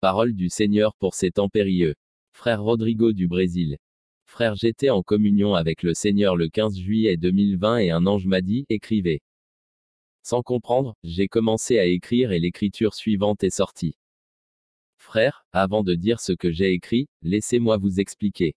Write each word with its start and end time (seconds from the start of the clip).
Parole 0.00 0.34
du 0.34 0.50
Seigneur 0.50 0.94
pour 0.94 1.14
ces 1.14 1.30
temps 1.30 1.48
périlleux. 1.48 1.94
Frère 2.32 2.62
Rodrigo 2.62 3.14
du 3.14 3.28
Brésil. 3.28 3.78
Frère, 4.26 4.54
j'étais 4.54 4.90
en 4.90 5.02
communion 5.02 5.54
avec 5.54 5.82
le 5.82 5.94
Seigneur 5.94 6.36
le 6.36 6.50
15 6.50 6.76
juillet 6.76 7.16
2020 7.16 7.78
et 7.78 7.90
un 7.90 8.06
ange 8.06 8.26
m'a 8.26 8.42
dit, 8.42 8.66
écrivez. 8.68 9.22
Sans 10.22 10.42
comprendre, 10.42 10.94
j'ai 11.02 11.28
commencé 11.28 11.78
à 11.78 11.86
écrire 11.86 12.32
et 12.32 12.38
l'écriture 12.38 12.92
suivante 12.92 13.42
est 13.42 13.48
sortie. 13.48 13.96
Frère, 14.98 15.46
avant 15.52 15.82
de 15.82 15.94
dire 15.94 16.20
ce 16.20 16.32
que 16.32 16.52
j'ai 16.52 16.72
écrit, 16.72 17.08
laissez-moi 17.22 17.78
vous 17.78 17.98
expliquer. 17.98 18.54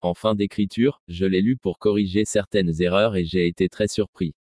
En 0.00 0.14
fin 0.14 0.34
d'écriture, 0.34 1.02
je 1.06 1.26
l'ai 1.26 1.42
lu 1.42 1.58
pour 1.58 1.78
corriger 1.78 2.24
certaines 2.24 2.80
erreurs 2.80 3.14
et 3.14 3.26
j'ai 3.26 3.46
été 3.46 3.68
très 3.68 3.88
surpris. 3.88 4.34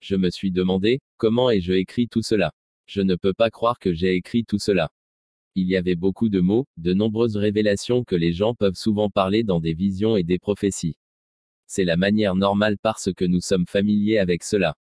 Je 0.00 0.16
me 0.16 0.30
suis 0.30 0.50
demandé, 0.50 1.00
comment 1.18 1.50
ai-je 1.50 1.74
écrit 1.74 2.08
tout 2.08 2.22
cela? 2.22 2.54
Je 2.86 3.02
ne 3.02 3.16
peux 3.16 3.34
pas 3.34 3.50
croire 3.50 3.78
que 3.78 3.92
j'ai 3.92 4.14
écrit 4.14 4.46
tout 4.46 4.58
cela. 4.58 4.90
Il 5.60 5.66
y 5.66 5.74
avait 5.74 5.96
beaucoup 5.96 6.28
de 6.28 6.38
mots, 6.38 6.68
de 6.76 6.94
nombreuses 6.94 7.36
révélations 7.36 8.04
que 8.04 8.14
les 8.14 8.32
gens 8.32 8.54
peuvent 8.54 8.76
souvent 8.76 9.10
parler 9.10 9.42
dans 9.42 9.58
des 9.58 9.74
visions 9.74 10.16
et 10.16 10.22
des 10.22 10.38
prophéties. 10.38 10.96
C'est 11.66 11.84
la 11.84 11.96
manière 11.96 12.36
normale 12.36 12.78
parce 12.78 13.12
que 13.12 13.24
nous 13.24 13.40
sommes 13.40 13.66
familiers 13.66 14.18
avec 14.18 14.44
cela. 14.44 14.76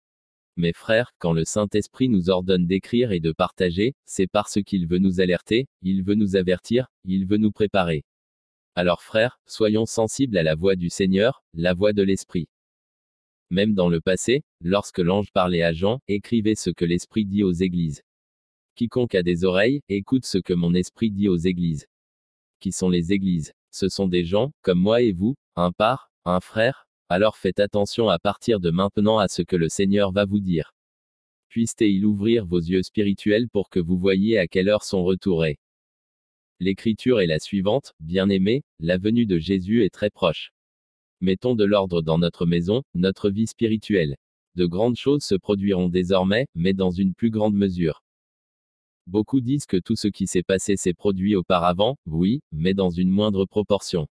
Mes 0.57 0.73
frères, 0.73 1.13
quand 1.17 1.31
le 1.31 1.45
Saint-Esprit 1.45 2.09
nous 2.09 2.29
ordonne 2.29 2.67
d'écrire 2.67 3.13
et 3.13 3.21
de 3.21 3.31
partager, 3.31 3.93
c'est 4.03 4.27
parce 4.27 4.61
qu'il 4.63 4.85
veut 4.85 4.97
nous 4.97 5.21
alerter, 5.21 5.69
il 5.81 6.03
veut 6.03 6.15
nous 6.15 6.35
avertir, 6.35 6.87
il 7.05 7.25
veut 7.25 7.37
nous 7.37 7.53
préparer. 7.53 8.03
Alors 8.75 9.01
frères, 9.01 9.39
soyons 9.45 9.85
sensibles 9.85 10.37
à 10.37 10.43
la 10.43 10.55
voix 10.55 10.75
du 10.75 10.89
Seigneur, 10.89 11.41
la 11.53 11.73
voix 11.73 11.93
de 11.93 12.03
l'Esprit. 12.03 12.49
Même 13.49 13.75
dans 13.75 13.87
le 13.87 14.01
passé, 14.01 14.43
lorsque 14.59 14.99
l'ange 14.99 15.31
parlait 15.31 15.63
à 15.63 15.71
Jean, 15.71 16.01
écrivez 16.09 16.55
ce 16.55 16.69
que 16.69 16.83
l'Esprit 16.83 17.23
dit 17.25 17.43
aux 17.43 17.53
églises. 17.53 18.04
Quiconque 18.75 19.15
a 19.15 19.23
des 19.23 19.45
oreilles, 19.45 19.81
écoute 19.87 20.25
ce 20.25 20.37
que 20.37 20.53
mon 20.53 20.73
esprit 20.73 21.09
dit 21.09 21.29
aux 21.29 21.37
églises. 21.37 21.87
Qui 22.59 22.73
sont 22.73 22.89
les 22.89 23.13
églises? 23.13 23.53
Ce 23.71 23.87
sont 23.87 24.09
des 24.09 24.25
gens, 24.25 24.51
comme 24.61 24.79
moi 24.79 25.01
et 25.01 25.13
vous, 25.13 25.35
un 25.55 25.71
par, 25.71 26.11
un 26.25 26.41
frère, 26.41 26.85
alors 27.07 27.37
faites 27.37 27.61
attention 27.61 28.09
à 28.09 28.19
partir 28.19 28.59
de 28.59 28.71
maintenant 28.71 29.17
à 29.17 29.29
ce 29.29 29.43
que 29.43 29.55
le 29.55 29.69
Seigneur 29.69 30.11
va 30.11 30.25
vous 30.25 30.41
dire. 30.41 30.73
Puisse-t-il 31.47 32.05
ouvrir 32.05 32.45
vos 32.45 32.59
yeux 32.59 32.83
spirituels 32.83 33.47
pour 33.47 33.69
que 33.69 33.79
vous 33.79 33.97
voyiez 33.97 34.37
à 34.37 34.47
quelle 34.47 34.67
heure 34.67 34.83
son 34.83 35.05
retour. 35.05 35.45
L'écriture 36.59 37.21
est 37.21 37.27
la 37.27 37.39
suivante, 37.39 37.93
bien-aimé, 38.01 38.63
la 38.79 38.97
venue 38.97 39.25
de 39.25 39.37
Jésus 39.37 39.85
est 39.85 39.93
très 39.93 40.09
proche. 40.09 40.51
Mettons 41.21 41.55
de 41.55 41.63
l'ordre 41.63 42.01
dans 42.01 42.17
notre 42.17 42.45
maison, 42.45 42.83
notre 42.93 43.29
vie 43.29 43.47
spirituelle. 43.47 44.17
De 44.55 44.65
grandes 44.65 44.97
choses 44.97 45.23
se 45.23 45.35
produiront 45.35 45.87
désormais, 45.87 46.47
mais 46.55 46.73
dans 46.73 46.91
une 46.91 47.13
plus 47.13 47.29
grande 47.29 47.55
mesure. 47.55 48.04
Beaucoup 49.07 49.39
disent 49.39 49.67
que 49.67 49.77
tout 49.77 49.95
ce 49.95 50.07
qui 50.07 50.25
s'est 50.25 50.41
passé 50.41 50.77
s'est 50.77 50.95
produit 50.95 51.35
auparavant, 51.35 51.97
oui, 52.07 52.41
mais 52.51 52.73
dans 52.73 52.89
une 52.89 53.11
moindre 53.11 53.45
proportion. 53.45 54.07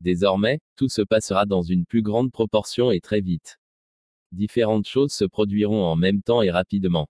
Désormais, 0.00 0.60
tout 0.76 0.88
se 0.88 1.02
passera 1.02 1.44
dans 1.44 1.62
une 1.62 1.86
plus 1.86 2.02
grande 2.02 2.30
proportion 2.30 2.90
et 2.90 3.00
très 3.00 3.20
vite. 3.20 3.58
Différentes 4.30 4.86
choses 4.86 5.12
se 5.12 5.24
produiront 5.24 5.84
en 5.84 5.96
même 5.96 6.22
temps 6.22 6.40
et 6.40 6.50
rapidement. 6.50 7.08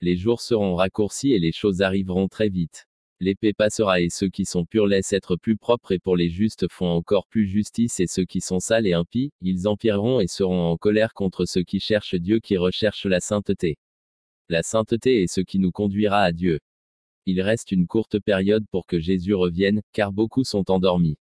Les 0.00 0.16
jours 0.16 0.40
seront 0.40 0.74
raccourcis 0.74 1.32
et 1.32 1.38
les 1.38 1.52
choses 1.52 1.82
arriveront 1.82 2.28
très 2.28 2.48
vite. 2.48 2.86
L'épée 3.20 3.52
passera 3.52 4.00
et 4.00 4.10
ceux 4.10 4.28
qui 4.28 4.44
sont 4.44 4.64
purs 4.64 4.86
laissent 4.86 5.12
être 5.12 5.36
plus 5.36 5.56
propres 5.56 5.92
et 5.92 5.98
pour 5.98 6.16
les 6.16 6.30
justes 6.30 6.70
font 6.70 6.88
encore 6.88 7.26
plus 7.26 7.46
justice 7.46 7.98
et 7.98 8.06
ceux 8.06 8.24
qui 8.24 8.40
sont 8.40 8.60
sales 8.60 8.86
et 8.86 8.92
impies, 8.92 9.32
ils 9.40 9.66
empireront 9.66 10.20
et 10.20 10.28
seront 10.28 10.70
en 10.70 10.76
colère 10.76 11.14
contre 11.14 11.44
ceux 11.44 11.62
qui 11.62 11.80
cherchent 11.80 12.14
Dieu 12.14 12.38
qui 12.38 12.56
recherchent 12.56 13.06
la 13.06 13.20
sainteté. 13.20 13.76
La 14.50 14.62
sainteté 14.62 15.22
est 15.22 15.26
ce 15.26 15.42
qui 15.42 15.58
nous 15.58 15.72
conduira 15.72 16.22
à 16.22 16.32
Dieu. 16.32 16.58
Il 17.26 17.42
reste 17.42 17.70
une 17.70 17.86
courte 17.86 18.18
période 18.18 18.64
pour 18.70 18.86
que 18.86 18.98
Jésus 18.98 19.34
revienne, 19.34 19.82
car 19.92 20.10
beaucoup 20.10 20.42
sont 20.42 20.70
endormis. 20.70 21.18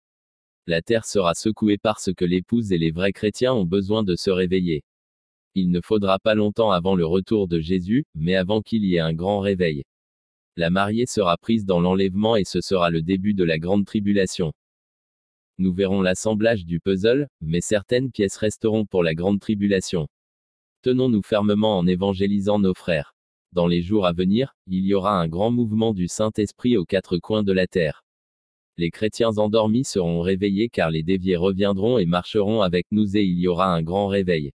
La 0.67 0.83
terre 0.83 1.05
sera 1.05 1.33
secouée 1.33 1.79
parce 1.79 2.13
que 2.13 2.23
l'épouse 2.23 2.71
et 2.71 2.77
les 2.77 2.91
vrais 2.91 3.13
chrétiens 3.13 3.55
ont 3.55 3.65
besoin 3.65 4.03
de 4.03 4.15
se 4.15 4.29
réveiller. 4.29 4.83
Il 5.55 5.71
ne 5.71 5.81
faudra 5.81 6.19
pas 6.19 6.35
longtemps 6.35 6.69
avant 6.69 6.93
le 6.93 7.07
retour 7.07 7.47
de 7.47 7.59
Jésus, 7.59 8.05
mais 8.13 8.35
avant 8.35 8.61
qu'il 8.61 8.85
y 8.85 8.95
ait 8.95 8.99
un 8.99 9.13
grand 9.13 9.39
réveil. 9.39 9.85
La 10.55 10.69
mariée 10.69 11.07
sera 11.07 11.35
prise 11.37 11.65
dans 11.65 11.79
l'enlèvement 11.79 12.35
et 12.35 12.43
ce 12.43 12.61
sera 12.61 12.91
le 12.91 13.01
début 13.01 13.33
de 13.33 13.43
la 13.43 13.57
grande 13.57 13.87
tribulation. 13.87 14.53
Nous 15.57 15.73
verrons 15.73 16.03
l'assemblage 16.03 16.63
du 16.63 16.79
puzzle, 16.79 17.27
mais 17.41 17.61
certaines 17.61 18.11
pièces 18.11 18.37
resteront 18.37 18.85
pour 18.85 19.01
la 19.01 19.15
grande 19.15 19.39
tribulation. 19.39 20.07
Tenons-nous 20.83 21.23
fermement 21.23 21.79
en 21.79 21.87
évangélisant 21.87 22.59
nos 22.59 22.75
frères. 22.75 23.14
Dans 23.55 23.67
les 23.67 23.81
jours 23.81 24.05
à 24.05 24.11
venir, 24.11 24.53
il 24.67 24.85
y 24.85 24.93
aura 24.93 25.17
un 25.17 25.29
grand 25.29 25.49
mouvement 25.49 25.93
du 25.93 26.09
Saint-Esprit 26.09 26.75
aux 26.75 26.83
quatre 26.83 27.19
coins 27.19 27.41
de 27.41 27.53
la 27.53 27.67
terre. 27.67 28.03
Les 28.75 28.91
chrétiens 28.91 29.37
endormis 29.37 29.85
seront 29.85 30.19
réveillés 30.19 30.67
car 30.67 30.91
les 30.91 31.03
déviés 31.03 31.37
reviendront 31.37 31.97
et 31.97 32.05
marcheront 32.05 32.61
avec 32.61 32.85
nous 32.91 33.15
et 33.15 33.23
il 33.23 33.39
y 33.39 33.47
aura 33.47 33.73
un 33.73 33.81
grand 33.81 34.07
réveil. 34.07 34.51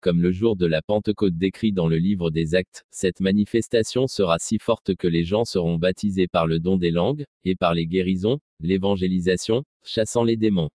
Comme 0.00 0.22
le 0.22 0.30
jour 0.30 0.54
de 0.54 0.66
la 0.66 0.80
Pentecôte 0.80 1.36
décrit 1.38 1.72
dans 1.72 1.88
le 1.88 1.96
livre 1.96 2.30
des 2.30 2.54
Actes, 2.54 2.84
cette 2.92 3.18
manifestation 3.18 4.06
sera 4.06 4.38
si 4.38 4.58
forte 4.60 4.94
que 4.94 5.08
les 5.08 5.24
gens 5.24 5.44
seront 5.44 5.76
baptisés 5.76 6.28
par 6.28 6.46
le 6.46 6.60
don 6.60 6.76
des 6.76 6.92
langues, 6.92 7.24
et 7.42 7.56
par 7.56 7.74
les 7.74 7.88
guérisons, 7.88 8.38
l'évangélisation, 8.60 9.64
chassant 9.82 10.22
les 10.22 10.36
démons. 10.36 10.70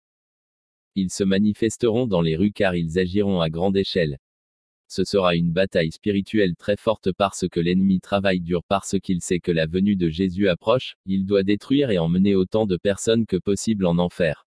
Ils 0.95 1.11
se 1.11 1.25
manifesteront 1.25 2.07
dans 2.07 2.23
les 2.23 2.37
rues 2.37 2.53
car 2.53 2.77
ils 2.77 2.97
agiront 3.01 3.41
à 3.41 3.51
grande 3.51 3.77
échelle 3.77 4.19
ce 4.91 5.05
sera 5.05 5.37
une 5.37 5.53
bataille 5.53 5.93
spirituelle 5.93 6.57
très 6.57 6.77
forte 6.77 7.13
parce 7.13 7.47
que 7.49 7.61
l'ennemi 7.61 8.01
travaille 8.01 8.41
dur 8.41 8.65
parce 8.65 8.99
qu'il 8.99 9.21
sait 9.23 9.39
que 9.39 9.53
la 9.53 9.69
venue 9.69 9.95
de 9.95 10.09
Jésus 10.09 10.49
approche, 10.49 10.97
il 11.07 11.27
doit 11.27 11.45
détruire 11.45 11.91
et 11.91 11.99
emmener 11.99 12.35
autant 12.35 12.67
de 12.67 12.77
personnes 12.77 13.25
que 13.25 13.37
possible 13.37 13.87
en 13.87 13.99
enfer. 13.99 14.49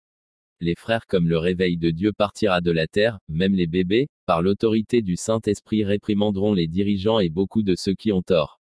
Les 0.60 0.74
frères 0.74 1.06
comme 1.06 1.30
le 1.30 1.38
réveil 1.38 1.78
de 1.78 1.92
Dieu 1.92 2.14
partira 2.14 2.62
de 2.62 2.72
la 2.72 2.88
terre, 2.88 3.20
même 3.30 3.54
les 3.54 3.68
bébés, 3.68 4.10
par 4.26 4.42
l'autorité 4.42 5.04
du 5.04 5.18
Saint-Esprit 5.18 5.84
réprimanderont 5.84 6.56
les 6.56 6.68
dirigeants 6.68 7.20
et 7.20 7.30
beaucoup 7.30 7.62
de 7.62 7.76
ceux 7.76 7.94
qui 7.94 8.12
ont 8.12 8.24
tort. 8.24 8.60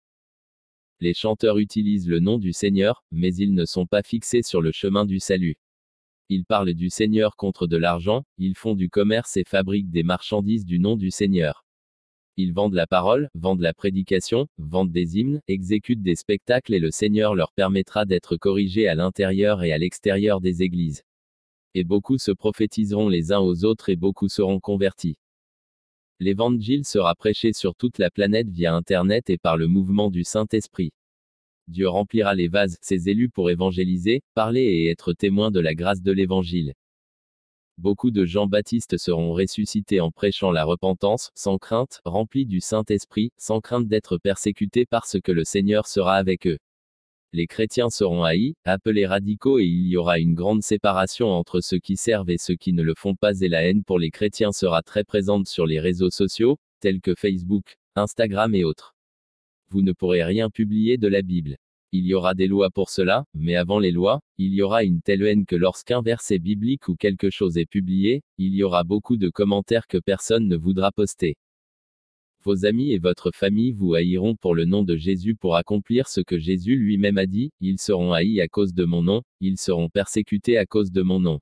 Les 1.01 1.15
chanteurs 1.15 1.57
utilisent 1.57 2.09
le 2.09 2.21
nom 2.21 2.39
du 2.39 2.53
Seigneur, 2.53 3.03
mais 3.13 3.35
ils 3.35 3.55
ne 3.55 3.65
sont 3.65 3.87
pas 3.87 4.03
fixés 4.03 4.43
sur 4.43 4.61
le 4.61 4.73
chemin 4.73 5.07
du 5.07 5.21
salut. 5.21 5.57
Ils 6.35 6.47
parlent 6.47 6.73
du 6.73 6.89
Seigneur 6.89 7.37
contre 7.37 7.67
de 7.67 7.77
l'argent, 7.77 8.25
ils 8.39 8.55
font 8.55 8.75
du 8.75 8.89
commerce 8.89 9.37
et 9.37 9.45
fabriquent 9.45 9.91
des 9.91 10.03
marchandises 10.03 10.65
du 10.65 10.79
nom 10.79 10.97
du 10.97 11.11
Seigneur. 11.11 11.67
Ils 12.39 12.55
vendent 12.55 12.73
la 12.73 12.87
parole, 12.87 13.29
vendent 13.35 13.61
la 13.61 13.75
prédication, 13.75 14.49
vendent 14.57 14.91
des 14.91 15.19
hymnes, 15.19 15.43
exécutent 15.47 16.01
des 16.01 16.17
spectacles 16.17 16.73
et 16.73 16.79
le 16.79 16.91
Seigneur 16.91 17.35
leur 17.35 17.53
permettra 17.53 18.07
d'être 18.07 18.39
corrigés 18.39 18.89
à 18.89 18.95
l'intérieur 18.95 19.63
et 19.63 19.75
à 19.75 19.77
l'extérieur 19.77 20.41
des 20.41 20.63
églises. 20.63 21.03
Et 21.75 21.85
beaucoup 21.85 22.17
se 22.17 22.31
prophétiseront 22.31 23.11
les 23.11 23.31
uns 23.31 23.41
aux 23.41 23.67
autres 23.67 23.91
et 23.91 23.97
beaucoup 23.97 24.31
seront 24.31 24.59
convertis. 24.59 25.19
L'évangile 26.19 26.87
sera 26.87 27.15
prêché 27.15 27.53
sur 27.53 27.75
toute 27.75 27.99
la 27.99 28.11
planète 28.11 28.49
via 28.49 28.75
Internet 28.75 29.29
et 29.29 29.37
par 29.37 29.59
le 29.59 29.67
mouvement 29.67 30.11
du 30.11 30.25
Saint-Esprit. 30.25 30.93
Dieu 31.69 31.89
remplira 31.89 32.35
les 32.35 32.49
vases, 32.49 32.77
ses 32.81 33.09
élus 33.09 33.29
pour 33.29 33.51
évangéliser, 33.51 34.23
parler 34.35 34.63
et 34.63 34.91
être 34.91 35.13
témoins 35.13 35.51
de 35.51 35.61
la 35.61 35.75
grâce 35.75 36.03
de 36.03 36.13
l'Évangile. 36.13 36.75
Beaucoup 37.79 38.11
de 38.11 38.25
Jean-Baptiste 38.25 38.99
seront 38.99 39.33
ressuscités 39.33 40.01
en 40.01 40.11
prêchant 40.11 40.51
la 40.51 40.65
repentance, 40.65 41.31
sans 41.35 41.59
crainte, 41.59 42.01
remplis 42.05 42.47
du 42.47 42.61
Saint-Esprit, 42.61 43.33
sans 43.39 43.61
crainte 43.61 43.89
d'être 43.89 44.19
persécutés 44.19 44.87
parce 44.87 45.19
que 45.21 45.33
le 45.33 45.45
Seigneur 45.45 45.87
sera 45.87 46.17
avec 46.17 46.47
eux. 46.47 46.59
Les 47.33 47.47
chrétiens 47.47 47.89
seront 47.89 48.25
haïs, 48.25 48.55
appelés 48.65 49.07
radicaux 49.07 49.59
et 49.59 49.65
il 49.65 49.87
y 49.87 49.97
aura 49.97 50.19
une 50.19 50.35
grande 50.35 50.63
séparation 50.63 51.29
entre 51.29 51.61
ceux 51.61 51.79
qui 51.79 51.97
servent 51.97 52.29
et 52.29 52.37
ceux 52.37 52.57
qui 52.57 52.75
ne 52.75 52.83
le 52.83 52.95
font 52.95 53.15
pas 53.15 53.41
et 53.41 53.49
la 53.49 53.63
haine 53.63 53.85
pour 53.85 53.99
les 53.99 54.11
chrétiens 54.11 54.53
sera 54.53 54.83
très 54.83 55.03
présente 55.03 55.47
sur 55.47 55.65
les 55.65 55.81
réseaux 55.81 56.11
sociaux, 56.11 56.59
tels 56.81 57.01
que 57.01 57.15
Facebook, 57.15 57.79
Instagram 57.97 58.55
et 58.55 58.65
autres 58.65 58.95
vous 59.73 59.81
ne 59.81 59.93
pourrez 59.93 60.23
rien 60.23 60.51
publier 60.51 60.99
de 60.99 61.09
la 61.09 61.23
Bible. 61.23 61.57
Il 61.93 62.07
y 62.07 62.13
aura 62.13 62.35
des 62.35 62.47
lois 62.47 62.71
pour 62.71 62.91
cela, 62.91 63.25
mais 63.33 63.57
avant 63.57 63.79
les 63.79 63.91
lois, 63.91 64.21
il 64.37 64.53
y 64.53 64.61
aura 64.61 64.85
une 64.85 65.01
telle 65.01 65.23
haine 65.23 65.47
que 65.47 65.57
lorsqu'un 65.57 66.03
verset 66.03 66.39
biblique 66.39 66.89
ou 66.89 66.95
quelque 66.95 67.31
chose 67.31 67.57
est 67.57 67.69
publié, 67.69 68.23
il 68.37 68.55
y 68.55 68.63
aura 68.63 68.85
beaucoup 68.85 69.17
de 69.17 69.31
commentaires 69.31 69.87
que 69.87 69.99
personne 69.99 70.47
ne 70.47 70.57
voudra 70.57 70.93
poster. 70.93 71.37
Vos 72.45 72.67
amis 72.67 72.93
et 72.93 72.99
votre 72.99 73.31
famille 73.33 73.73
vous 73.73 73.95
haïront 73.95 74.37
pour 74.37 74.55
le 74.55 74.67
nom 74.67 74.83
de 74.83 74.97
Jésus 74.97 75.37
pour 75.37 75.57
accomplir 75.57 76.09
ce 76.09 76.21
que 76.21 76.39
Jésus 76.39 76.77
lui-même 76.77 77.17
a 77.17 77.27
dit, 77.27 77.51
ils 77.61 77.79
seront 77.79 78.13
haïs 78.13 78.41
à 78.41 78.49
cause 78.49 78.75
de 78.75 78.85
mon 78.85 79.03
nom, 79.03 79.23
ils 79.41 79.59
seront 79.59 79.89
persécutés 79.89 80.59
à 80.59 80.67
cause 80.67 80.93
de 80.93 81.03
mon 81.03 81.21
nom. 81.21 81.41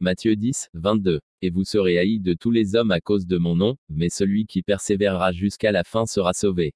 Matthieu 0.00 0.36
10, 0.36 0.68
22. 0.74 1.20
Et 1.42 1.50
vous 1.50 1.64
serez 1.64 1.98
haïs 1.98 2.20
de 2.20 2.34
tous 2.34 2.52
les 2.52 2.76
hommes 2.76 2.92
à 2.92 3.00
cause 3.00 3.26
de 3.26 3.38
mon 3.38 3.56
nom, 3.56 3.76
mais 3.88 4.08
celui 4.08 4.46
qui 4.46 4.62
persévérera 4.62 5.32
jusqu'à 5.32 5.72
la 5.72 5.82
fin 5.84 6.06
sera 6.06 6.32
sauvé. 6.32 6.72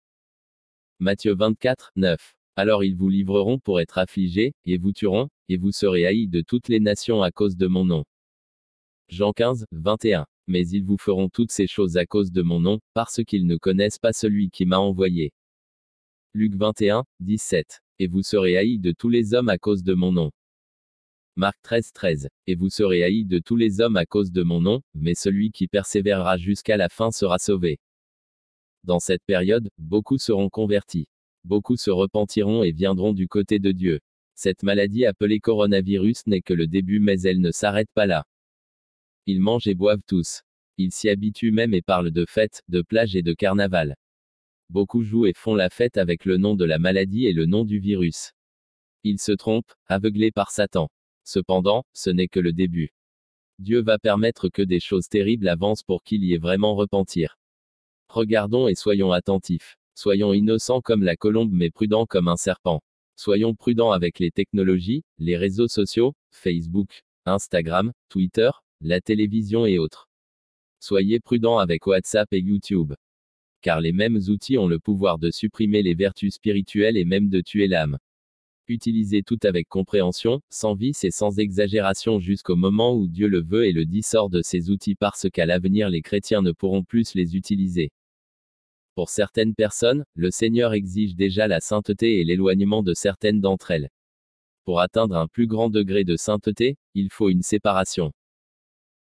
Matthieu 1.03 1.35
24, 1.35 1.91
9. 1.97 2.37
Alors 2.55 2.85
ils 2.85 2.95
vous 2.95 3.09
livreront 3.09 3.59
pour 3.59 3.81
être 3.81 3.99
affligés, 3.99 4.55
et 4.65 4.79
vous 4.79 4.93
tueront, 4.93 5.29
et 5.49 5.57
vous 5.57 5.73
serez 5.73 6.07
haïs 6.07 6.29
de 6.29 6.43
toutes 6.43 6.69
les 6.69 6.79
nations 6.79 7.25
à 7.25 7.33
cause 7.33 7.57
de 7.57 7.67
mon 7.67 7.85
nom. 7.85 8.05
Jean 9.09 9.33
15, 9.33 9.67
21. 9.73 10.27
Mais 10.47 10.65
ils 10.69 10.85
vous 10.85 10.99
feront 10.99 11.29
toutes 11.29 11.51
ces 11.51 11.67
choses 11.67 11.97
à 11.97 12.07
cause 12.07 12.31
de 12.31 12.43
mon 12.43 12.61
nom, 12.61 12.79
parce 12.95 13.25
qu'ils 13.25 13.49
ne 13.49 13.57
connaissent 13.57 13.99
pas 13.99 14.13
celui 14.13 14.49
qui 14.49 14.65
m'a 14.65 14.79
envoyé. 14.79 15.33
Luc 16.35 16.55
21, 16.55 17.03
17. 17.19 17.81
Et 17.99 18.07
vous 18.07 18.23
serez 18.23 18.57
haïs 18.57 18.79
de 18.79 18.93
tous 18.93 19.09
les 19.09 19.35
hommes 19.35 19.49
à 19.49 19.59
cause 19.59 19.83
de 19.83 19.95
mon 19.95 20.13
nom. 20.13 20.31
Marc 21.35 21.57
13, 21.63 21.91
13. 21.93 22.29
Et 22.47 22.55
vous 22.55 22.71
serez 22.71 23.03
haïs 23.03 23.27
de 23.27 23.41
tous 23.41 23.57
les 23.57 23.81
hommes 23.81 23.97
à 23.97 24.07
cause 24.07 24.31
de 24.31 24.45
mon 24.45 24.61
nom, 24.61 24.83
mais 24.95 25.17
celui 25.17 25.51
qui 25.51 25.67
persévérera 25.67 26.37
jusqu'à 26.37 26.77
la 26.77 26.89
fin 26.89 27.11
sera 27.11 27.41
sauvé. 27.41 27.81
Dans 28.85 28.99
cette 28.99 29.25
période, 29.25 29.71
beaucoup 29.79 30.19
seront 30.19 30.49
convertis. 30.49 31.07
Beaucoup 31.45 31.77
se 31.77 31.91
repentiront 31.91 32.63
et 32.63 32.73
viendront 32.73 33.13
du 33.13 33.29
côté 33.29 33.59
de 33.59 33.73
Dieu. 33.73 34.01
Cette 34.35 34.63
maladie 34.63 35.07
appelée 35.07 35.41
coronavirus 35.41 36.27
n'est 36.27 36.41
que 36.41 36.55
le 36.55 36.67
début 36.67 37.01
mais 37.01 37.21
elle 37.23 37.41
ne 37.41 37.51
s'arrête 37.51 37.91
pas 37.95 38.07
là. 38.07 38.25
Ils 39.27 39.41
mangent 39.41 39.69
et 39.69 39.75
boivent 39.75 40.03
tous. 40.07 40.43
Ils 40.79 40.93
s'y 40.93 41.09
habituent 41.09 41.53
même 41.53 41.75
et 41.75 41.83
parlent 41.83 42.11
de 42.11 42.25
fêtes, 42.27 42.63
de 42.69 42.83
plages 42.83 43.15
et 43.15 43.23
de 43.23 43.35
carnaval. 43.35 43.97
Beaucoup 44.69 45.03
jouent 45.03 45.27
et 45.27 45.35
font 45.35 45.55
la 45.55 45.69
fête 45.71 45.97
avec 45.97 46.25
le 46.25 46.39
nom 46.39 46.57
de 46.57 46.65
la 46.65 46.79
maladie 46.79 47.27
et 47.27 47.33
le 47.33 47.47
nom 47.47 47.65
du 47.65 47.79
virus. 47.79 48.33
Ils 49.05 49.21
se 49.21 49.33
trompent, 49.33 49.75
aveuglés 49.87 50.33
par 50.33 50.51
Satan. 50.51 50.89
Cependant, 51.25 51.85
ce 51.93 52.11
n'est 52.11 52.29
que 52.29 52.41
le 52.41 52.53
début. 52.53 52.93
Dieu 53.59 53.81
va 53.83 53.99
permettre 53.99 54.49
que 54.49 54.63
des 54.63 54.81
choses 54.81 55.09
terribles 55.09 55.49
avancent 55.49 55.83
pour 55.83 56.03
qu'il 56.03 56.25
y 56.25 56.35
ait 56.35 56.39
vraiment 56.39 56.75
repentir. 56.75 57.39
Regardons 58.13 58.69
et 58.69 58.75
soyons 58.75 59.11
attentifs. 59.11 59.79
Soyons 59.95 60.35
innocents 60.35 60.83
comme 60.83 61.03
la 61.03 61.17
colombe 61.17 61.51
mais 61.51 61.71
prudents 61.71 62.05
comme 62.05 62.29
un 62.29 62.37
serpent. 62.37 62.83
Soyons 63.17 63.55
prudents 63.55 63.91
avec 63.91 64.19
les 64.19 64.31
technologies, 64.31 65.03
les 65.17 65.39
réseaux 65.39 65.67
sociaux, 65.67 66.13
Facebook, 66.31 67.05
Instagram, 67.25 67.91
Twitter, 68.11 68.51
la 68.83 69.01
télévision 69.01 69.65
et 69.65 69.79
autres. 69.79 70.11
Soyez 70.79 71.21
prudents 71.21 71.57
avec 71.57 71.87
WhatsApp 71.87 72.31
et 72.35 72.41
YouTube. 72.41 72.93
Car 73.63 73.81
les 73.81 73.93
mêmes 73.93 74.21
outils 74.29 74.59
ont 74.59 74.69
le 74.69 74.79
pouvoir 74.79 75.19
de 75.19 75.31
supprimer 75.31 75.83
les 75.83 75.95
vertus 75.95 76.35
spirituelles 76.35 76.99
et 76.99 77.07
même 77.07 77.31
de 77.31 77.41
tuer 77.41 77.67
l'âme. 77.67 77.97
Utilisez 78.69 79.23
tout 79.23 79.39
avec 79.43 79.69
compréhension, 79.69 80.43
sans 80.51 80.75
vice 80.75 81.03
et 81.05 81.11
sans 81.11 81.39
exagération 81.39 82.21
jusqu'au 82.21 82.57
moment 82.57 82.95
où 82.95 83.09
Dieu 83.09 83.29
le 83.29 83.43
veut 83.43 83.65
et 83.65 83.73
le 83.73 83.87
dit 83.87 84.03
sort 84.03 84.29
de 84.29 84.43
ces 84.43 84.69
outils 84.69 84.97
parce 84.97 85.31
qu'à 85.31 85.47
l'avenir 85.47 85.89
les 85.89 86.03
chrétiens 86.03 86.43
ne 86.43 86.53
pourront 86.53 86.85
plus 86.85 87.15
les 87.15 87.37
utiliser. 87.37 87.91
Pour 88.95 89.09
certaines 89.09 89.55
personnes, 89.55 90.05
le 90.15 90.31
Seigneur 90.31 90.75
exige 90.75 91.15
déjà 91.15 91.49
la 91.49 91.61
sainteté 91.61 92.21
et 92.21 92.25
l'éloignement 92.25 92.83
de 92.83 92.93
certaines 92.93 93.41
d'entre 93.41 93.71
elles. 93.71 93.89
Pour 94.65 94.81
atteindre 94.81 95.17
un 95.17 95.29
plus 95.29 95.47
grand 95.47 95.71
degré 95.71 96.05
de 96.05 96.17
sainteté, 96.17 96.77
il 96.95 97.11
faut 97.11 97.31
une 97.31 97.43
séparation. 97.43 98.13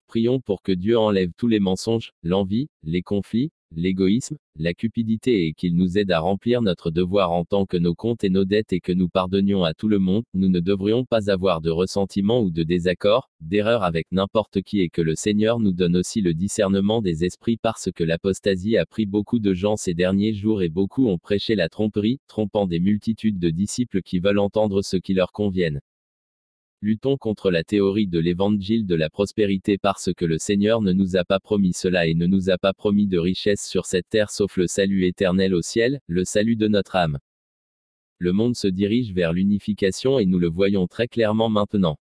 Prions 0.06 0.40
pour 0.40 0.62
que 0.62 0.72
Dieu 0.72 1.00
enlève 1.00 1.32
tous 1.36 1.48
les 1.48 1.60
mensonges, 1.60 2.12
l'envie, 2.22 2.70
les 2.84 3.02
conflits, 3.02 3.52
l'égoïsme, 3.76 4.38
la 4.58 4.74
cupidité 4.74 5.48
et 5.48 5.54
qu'il 5.54 5.76
nous 5.76 5.98
aide 5.98 6.12
à 6.12 6.20
remplir 6.20 6.62
notre 6.62 6.92
devoir 6.92 7.32
en 7.32 7.46
tant 7.46 7.66
que 7.66 7.78
nos 7.78 7.96
comptes 7.96 8.24
et 8.24 8.30
nos 8.30 8.46
dettes 8.46 8.74
et 8.74 8.80
que 8.80 8.92
nous 8.92 9.10
pardonnions 9.10 9.64
à 9.64 9.74
tout 9.74 9.88
le 9.88 10.00
monde, 10.00 10.24
nous 10.34 10.50
ne 10.50 10.60
devrions 10.60 11.06
pas 11.06 11.30
avoir 11.30 11.62
de 11.62 11.70
ressentiment 11.70 12.42
ou 12.42 12.52
de 12.52 12.64
désaccord, 12.64 13.30
d'erreur 13.40 13.84
avec 13.84 14.08
n'importe 14.12 14.62
qui 14.62 14.82
et 14.82 14.90
que 14.90 15.02
le 15.02 15.16
Seigneur 15.16 15.60
nous 15.60 15.74
donne 15.74 15.96
aussi 15.96 16.22
le 16.22 16.34
discernement 16.34 17.02
des 17.02 17.24
esprits 17.24 17.58
parce 17.58 17.90
que 17.94 18.04
l'apostasie 18.04 18.78
a 18.78 18.86
pris 18.86 19.06
beaucoup 19.06 19.40
de 19.40 19.54
gens 19.54 19.78
ces 19.78 19.94
derniers 19.94 20.34
jours 20.34 20.62
et 20.62 20.70
beaucoup 20.70 21.08
ont 21.08 21.18
prêché 21.18 21.56
la 21.56 21.70
tromperie, 21.70 22.20
trompant 22.28 22.68
des 22.68 22.80
multitudes 22.80 23.40
de 23.40 23.50
disciples 23.50 24.02
qui 24.02 24.20
veulent 24.20 24.40
entendre 24.40 24.82
ce 24.82 24.98
qui 24.98 25.14
leur 25.14 25.32
convienne. 25.32 25.82
Luttons 26.84 27.16
contre 27.16 27.52
la 27.52 27.64
théorie 27.64 28.08
de 28.08 28.18
l'évangile 28.18 28.88
de 28.88 28.96
la 28.96 29.12
prospérité 29.12 29.78
parce 29.78 30.12
que 30.18 30.26
le 30.26 30.40
Seigneur 30.40 30.82
ne 30.82 30.94
nous 30.94 31.16
a 31.16 31.24
pas 31.24 31.40
promis 31.40 31.74
cela 31.74 32.08
et 32.08 32.16
ne 32.16 32.26
nous 32.26 32.50
a 32.50 32.58
pas 32.58 32.74
promis 32.74 33.06
de 33.06 33.20
richesse 33.20 33.70
sur 33.70 33.86
cette 33.86 34.10
terre 34.10 34.32
sauf 34.32 34.58
le 34.58 34.66
salut 34.66 35.06
éternel 35.06 35.54
au 35.54 35.62
ciel, 35.62 36.00
le 36.08 36.26
salut 36.26 36.56
de 36.56 36.68
notre 36.68 36.96
âme. 36.96 37.20
Le 38.18 38.32
monde 38.32 38.56
se 38.56 38.68
dirige 38.68 39.14
vers 39.14 39.32
l'unification 39.32 40.18
et 40.18 40.26
nous 40.26 40.40
le 40.40 40.50
voyons 40.50 40.88
très 40.88 41.08
clairement 41.08 41.50
maintenant. 41.50 42.00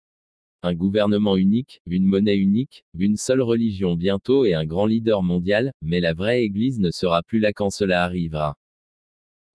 Un 0.65 0.75
gouvernement 0.75 1.37
unique, 1.37 1.81
une 1.87 2.07
monnaie 2.07 2.37
unique, 2.37 2.85
une 2.99 3.17
seule 3.17 3.43
religion 3.43 3.95
bientôt 3.95 4.45
et 4.45 4.55
un 4.55 4.65
grand 4.65 4.87
leader 4.87 5.23
mondial, 5.23 5.73
mais 5.83 6.01
la 6.01 6.15
vraie 6.15 6.43
Église 6.43 6.81
ne 6.81 6.91
sera 6.91 7.23
plus 7.23 7.39
là 7.39 7.53
quand 7.53 7.71
cela 7.71 8.03
arrivera. 8.03 8.57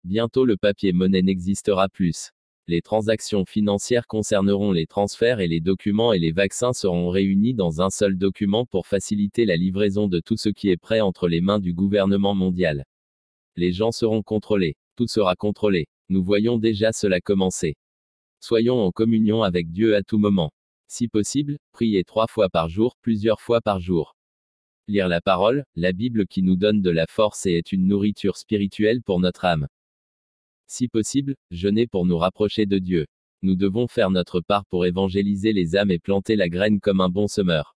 Bientôt 0.05 0.45
le 0.45 0.55
papier 0.55 0.93
monnaie 0.93 1.23
n'existera 1.23 1.89
plus. 1.89 2.31
Les 2.69 2.83
transactions 2.83 3.45
financières 3.45 4.05
concerneront 4.05 4.71
les 4.71 4.85
transferts 4.85 5.39
et 5.39 5.47
les 5.47 5.59
documents 5.59 6.13
et 6.13 6.19
les 6.19 6.31
vaccins 6.31 6.71
seront 6.71 7.09
réunis 7.09 7.55
dans 7.55 7.81
un 7.81 7.89
seul 7.89 8.15
document 8.15 8.67
pour 8.67 8.85
faciliter 8.85 9.45
la 9.45 9.55
livraison 9.55 10.07
de 10.07 10.19
tout 10.19 10.37
ce 10.37 10.49
qui 10.49 10.69
est 10.69 10.77
prêt 10.77 11.01
entre 11.01 11.27
les 11.27 11.41
mains 11.41 11.57
du 11.57 11.73
gouvernement 11.73 12.35
mondial. 12.35 12.85
Les 13.55 13.71
gens 13.71 13.91
seront 13.91 14.21
contrôlés. 14.21 14.77
Tout 14.95 15.07
sera 15.07 15.35
contrôlé. 15.35 15.87
Nous 16.09 16.23
voyons 16.23 16.59
déjà 16.59 16.91
cela 16.91 17.19
commencer. 17.21 17.75
Soyons 18.39 18.79
en 18.85 18.91
communion 18.91 19.41
avec 19.41 19.71
Dieu 19.71 19.95
à 19.95 20.03
tout 20.03 20.19
moment. 20.19 20.51
Si 20.87 21.07
possible, 21.07 21.57
priez 21.71 22.03
trois 22.03 22.27
fois 22.27 22.49
par 22.49 22.69
jour, 22.69 22.97
plusieurs 23.01 23.41
fois 23.41 23.61
par 23.61 23.79
jour. 23.79 24.15
Lire 24.87 25.07
la 25.07 25.21
parole, 25.21 25.65
la 25.75 25.91
Bible 25.91 26.27
qui 26.27 26.43
nous 26.43 26.55
donne 26.55 26.83
de 26.83 26.91
la 26.91 27.07
force 27.07 27.47
et 27.47 27.53
est 27.53 27.71
une 27.71 27.87
nourriture 27.87 28.37
spirituelle 28.37 29.01
pour 29.01 29.19
notre 29.19 29.45
âme. 29.45 29.67
Si 30.71 30.87
possible, 30.87 31.35
jeûner 31.49 31.87
pour 31.87 32.05
nous 32.05 32.19
rapprocher 32.19 32.67
de 32.67 32.77
Dieu. 32.77 33.07
Nous 33.41 33.55
devons 33.55 33.87
faire 33.87 34.11
notre 34.11 34.39
part 34.39 34.67
pour 34.67 34.85
évangéliser 34.85 35.51
les 35.51 35.75
âmes 35.75 35.89
et 35.89 35.97
planter 35.97 36.35
la 36.35 36.47
graine 36.47 36.79
comme 36.79 37.01
un 37.01 37.09
bon 37.09 37.27
semeur. 37.27 37.75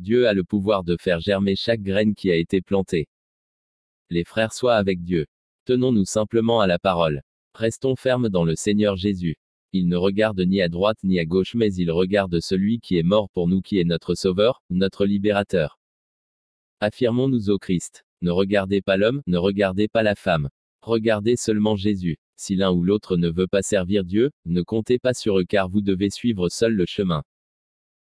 Dieu 0.00 0.26
a 0.26 0.34
le 0.34 0.42
pouvoir 0.42 0.82
de 0.82 0.96
faire 0.98 1.20
germer 1.20 1.54
chaque 1.54 1.80
graine 1.80 2.16
qui 2.16 2.32
a 2.32 2.34
été 2.34 2.60
plantée. 2.60 3.06
Les 4.10 4.24
frères 4.24 4.52
soient 4.52 4.74
avec 4.74 5.04
Dieu. 5.04 5.26
Tenons-nous 5.64 6.06
simplement 6.06 6.60
à 6.60 6.66
la 6.66 6.80
parole. 6.80 7.22
Restons 7.54 7.94
fermes 7.94 8.28
dans 8.28 8.44
le 8.44 8.56
Seigneur 8.56 8.96
Jésus. 8.96 9.36
Il 9.72 9.86
ne 9.86 9.96
regarde 9.96 10.40
ni 10.40 10.60
à 10.60 10.68
droite 10.68 10.98
ni 11.04 11.20
à 11.20 11.24
gauche 11.24 11.54
mais 11.54 11.72
il 11.72 11.92
regarde 11.92 12.40
celui 12.40 12.80
qui 12.80 12.98
est 12.98 13.04
mort 13.04 13.30
pour 13.30 13.46
nous 13.46 13.62
qui 13.62 13.78
est 13.78 13.84
notre 13.84 14.16
Sauveur, 14.16 14.60
notre 14.70 15.06
Libérateur. 15.06 15.78
Affirmons-nous 16.80 17.50
au 17.50 17.58
Christ. 17.58 18.04
Ne 18.22 18.32
regardez 18.32 18.82
pas 18.82 18.96
l'homme, 18.96 19.22
ne 19.28 19.38
regardez 19.38 19.86
pas 19.86 20.02
la 20.02 20.16
femme. 20.16 20.48
Regardez 20.88 21.36
seulement 21.36 21.76
Jésus. 21.76 22.16
Si 22.36 22.56
l'un 22.56 22.72
ou 22.72 22.82
l'autre 22.82 23.18
ne 23.18 23.28
veut 23.28 23.46
pas 23.46 23.60
servir 23.60 24.04
Dieu, 24.04 24.30
ne 24.46 24.62
comptez 24.62 24.98
pas 24.98 25.12
sur 25.12 25.38
eux 25.38 25.44
car 25.44 25.68
vous 25.68 25.82
devez 25.82 26.08
suivre 26.08 26.48
seul 26.48 26.72
le 26.72 26.86
chemin. 26.86 27.24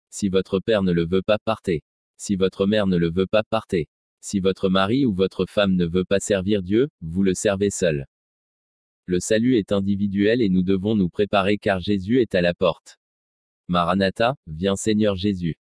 Si 0.09 0.29
votre 0.29 0.61
père 0.61 0.85
ne 0.85 0.93
le 0.93 1.05
veut 1.05 1.23
pas, 1.23 1.41
partez. 1.41 1.83
Si 2.17 2.37
votre 2.37 2.67
mère 2.67 2.87
ne 2.87 2.97
le 2.97 3.11
veut 3.11 3.27
pas, 3.27 3.43
partez. 3.43 3.89
Si 4.21 4.39
votre 4.39 4.69
mari 4.69 5.05
ou 5.05 5.13
votre 5.13 5.47
femme 5.47 5.75
ne 5.75 5.85
veut 5.85 6.05
pas 6.05 6.21
servir 6.21 6.63
Dieu, 6.63 6.91
vous 7.01 7.25
le 7.25 7.35
servez 7.35 7.71
seul. 7.71 8.07
Le 9.05 9.19
salut 9.19 9.57
est 9.57 9.73
individuel 9.73 10.41
et 10.41 10.49
nous 10.49 10.63
devons 10.63 10.95
nous 10.95 11.09
préparer 11.09 11.59
car 11.59 11.81
Jésus 11.81 12.21
est 12.21 12.37
à 12.37 12.41
la 12.41 12.55
porte. 12.55 13.01
Maranatha, 13.67 14.37
viens 14.47 14.77
Seigneur 14.77 15.17
Jésus. 15.17 15.57